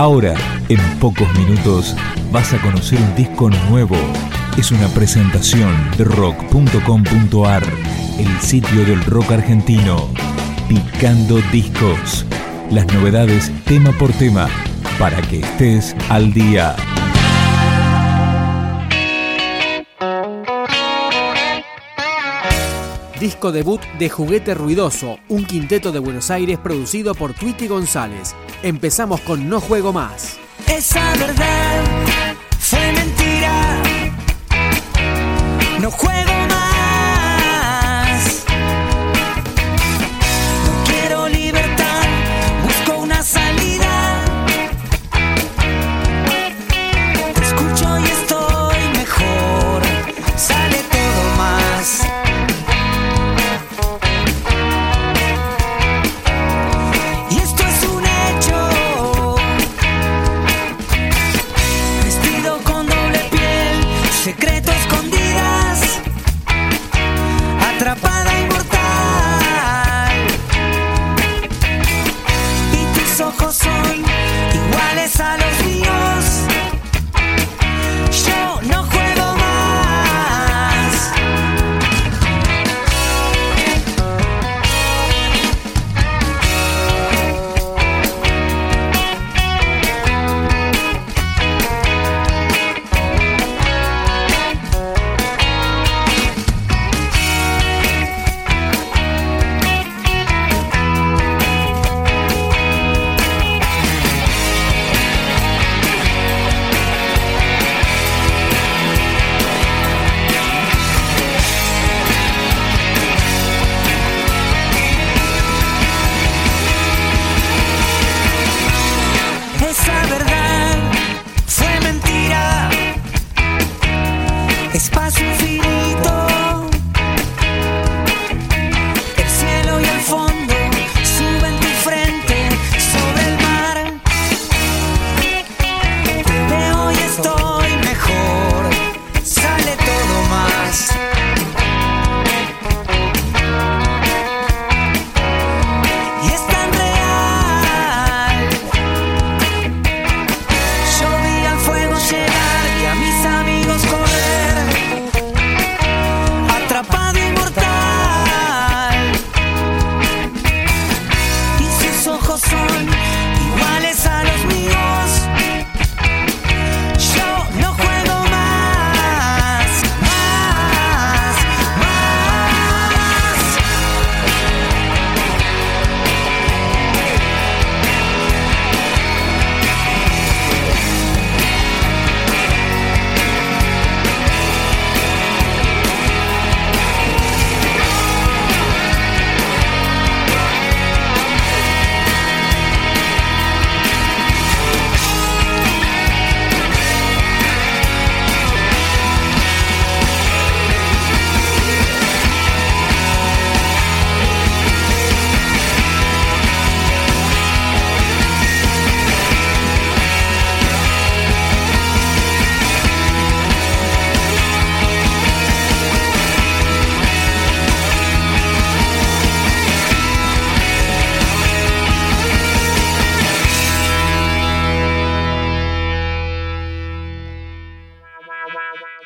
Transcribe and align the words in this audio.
Ahora, 0.00 0.34
en 0.70 0.80
pocos 0.98 1.30
minutos, 1.38 1.94
vas 2.32 2.54
a 2.54 2.62
conocer 2.62 2.98
un 2.98 3.14
disco 3.14 3.50
nuevo. 3.68 3.98
Es 4.56 4.70
una 4.70 4.88
presentación 4.88 5.76
de 5.98 6.04
rock.com.ar, 6.04 7.62
el 8.18 8.40
sitio 8.40 8.86
del 8.86 9.04
rock 9.04 9.32
argentino. 9.32 10.08
Picando 10.70 11.38
discos. 11.52 12.24
Las 12.70 12.86
novedades 12.94 13.52
tema 13.66 13.92
por 13.92 14.10
tema, 14.12 14.48
para 14.98 15.20
que 15.20 15.40
estés 15.40 15.94
al 16.08 16.32
día. 16.32 16.74
Disco 23.20 23.52
debut 23.52 23.82
de 23.98 24.08
Juguete 24.08 24.54
Ruidoso, 24.54 25.18
un 25.28 25.44
quinteto 25.44 25.92
de 25.92 25.98
Buenos 25.98 26.30
Aires 26.30 26.58
producido 26.58 27.14
por 27.14 27.34
Twitty 27.34 27.68
González. 27.68 28.34
Empezamos 28.62 29.22
con 29.22 29.48
No 29.48 29.58
Juego 29.60 29.92
Más. 29.92 30.36
Esa 30.66 31.16
verdad 31.16 31.82
fue 32.58 32.92
mentira. 32.92 33.82
No 35.80 35.90
juego 35.90 36.32
más. 36.48 36.69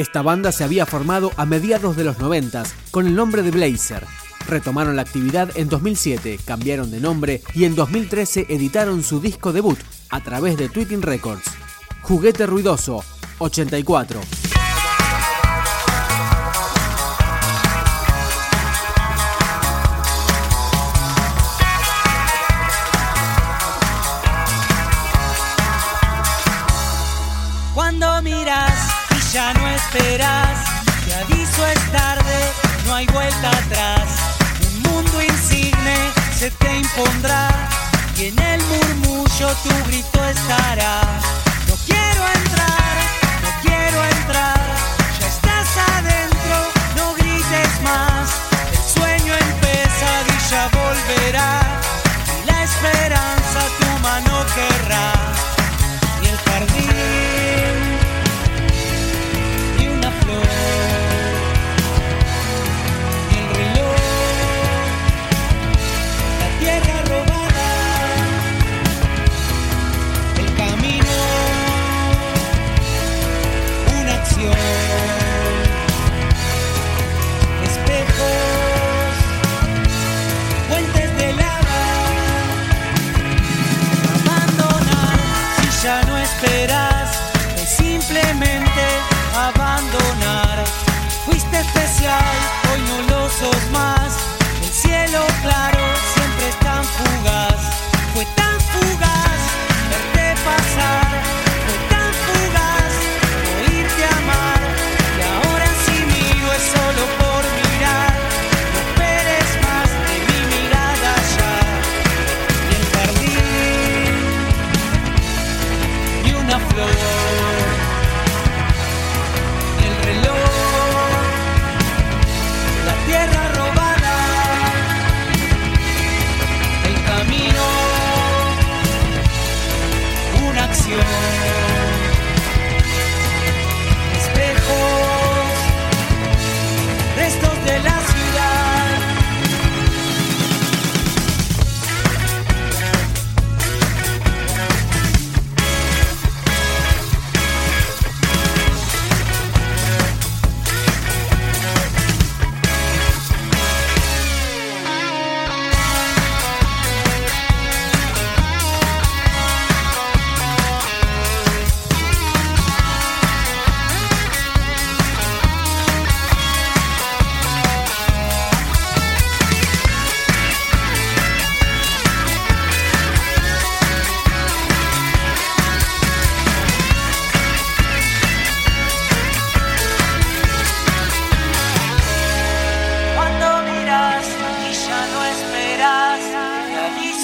Esta 0.00 0.22
banda 0.22 0.50
se 0.50 0.64
había 0.64 0.86
formado 0.86 1.30
a 1.36 1.44
mediados 1.44 1.94
de 1.94 2.04
los 2.04 2.18
90 2.18 2.62
con 2.90 3.06
el 3.06 3.14
nombre 3.14 3.42
de 3.42 3.50
Blazer. 3.50 4.06
Retomaron 4.48 4.96
la 4.96 5.02
actividad 5.02 5.50
en 5.56 5.68
2007, 5.68 6.40
cambiaron 6.42 6.90
de 6.90 7.00
nombre 7.00 7.42
y 7.54 7.66
en 7.66 7.74
2013 7.74 8.46
editaron 8.48 9.02
su 9.02 9.20
disco 9.20 9.52
debut 9.52 9.78
a 10.08 10.22
través 10.22 10.56
de 10.56 10.70
Tweeting 10.70 11.02
Records. 11.02 11.44
Juguete 12.00 12.46
Ruidoso, 12.46 13.04
84. 13.40 14.49
Esperas, 29.80 30.58
te 31.04 31.14
aviso 31.14 31.66
es 31.66 31.92
tarde, 31.92 32.52
no 32.86 32.94
hay 32.94 33.06
vuelta 33.06 33.48
atrás. 33.48 34.08
Un 34.66 34.82
mundo 34.82 35.22
insigne 35.22 35.96
se 36.38 36.50
te 36.50 36.76
impondrá 36.76 37.48
y 38.16 38.26
en 38.26 38.38
el 38.38 38.60
murmullo 38.64 39.48
tu 39.62 39.84
grito 39.86 40.24
estará. 40.24 41.39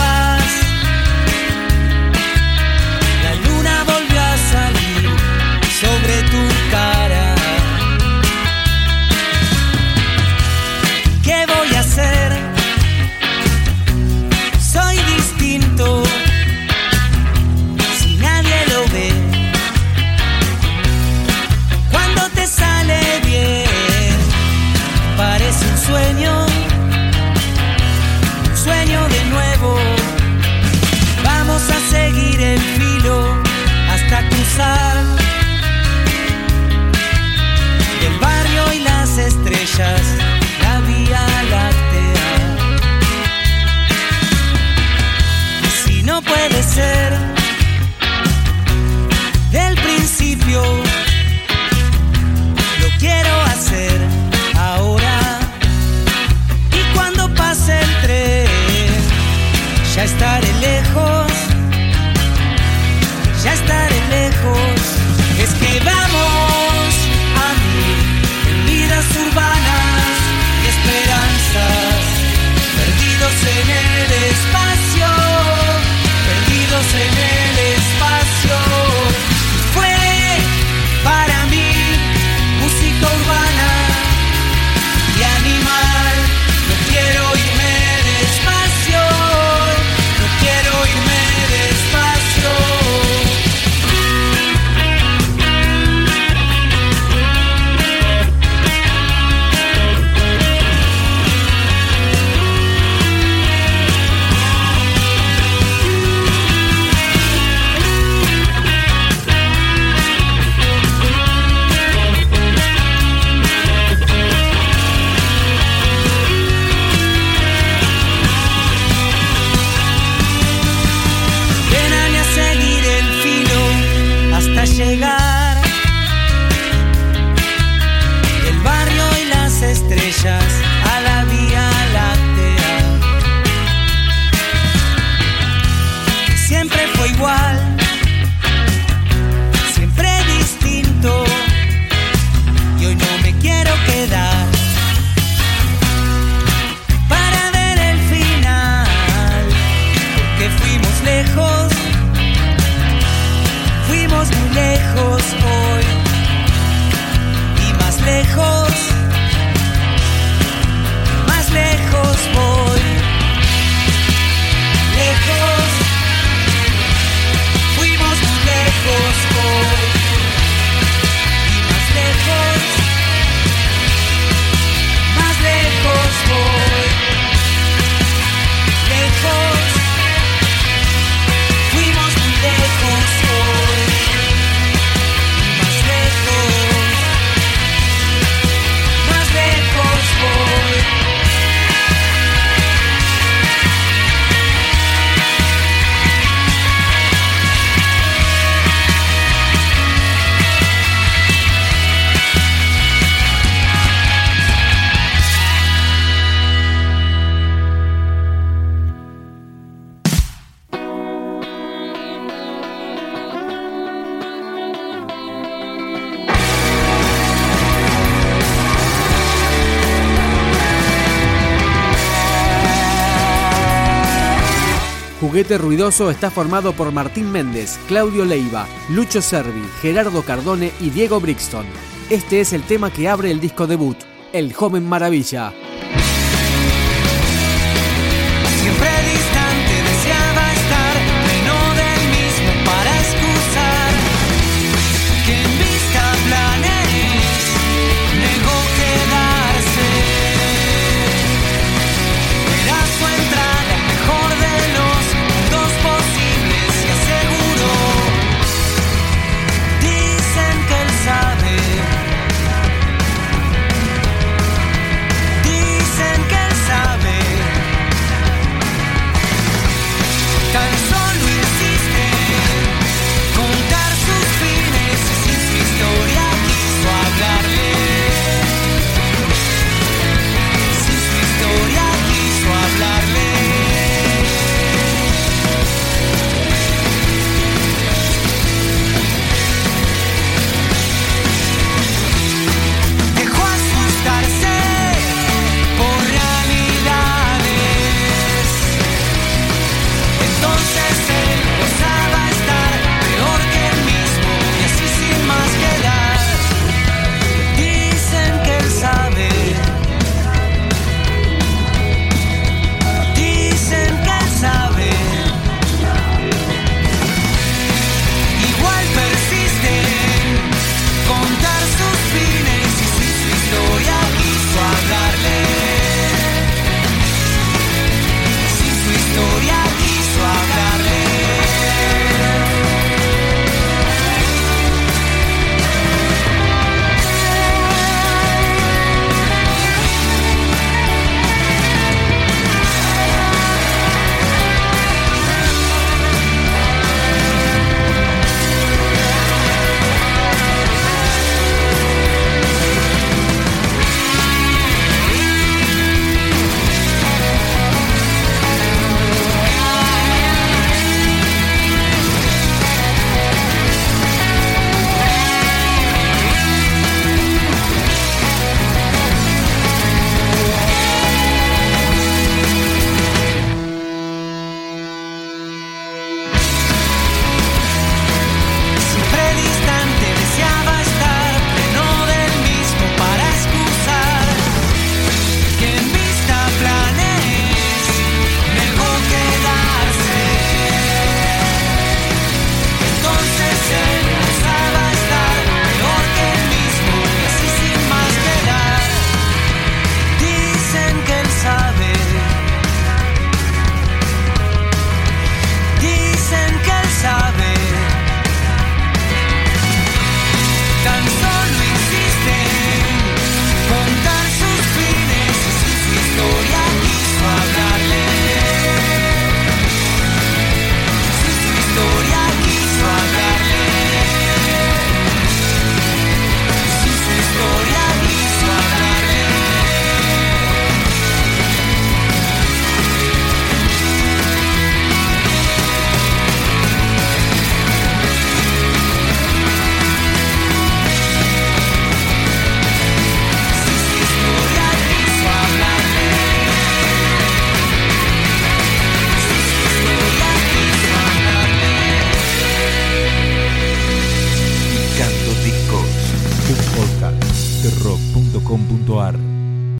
Juguete 225.25 225.57
Ruidoso 225.57 226.11
está 226.11 226.29
formado 226.29 226.73
por 226.73 226.91
Martín 226.91 227.31
Méndez, 227.31 227.79
Claudio 227.87 228.25
Leiva, 228.25 228.67
Lucho 228.89 229.23
Servi, 229.23 229.67
Gerardo 229.81 230.21
Cardone 230.21 230.71
y 230.79 230.91
Diego 230.91 231.19
Brixton. 231.19 231.65
Este 232.11 232.41
es 232.41 232.53
el 232.53 232.61
tema 232.61 232.93
que 232.93 233.09
abre 233.09 233.31
el 233.31 233.39
disco 233.39 233.65
debut, 233.65 233.97
El 234.33 234.53
Joven 234.53 234.87
Maravilla. 234.87 235.51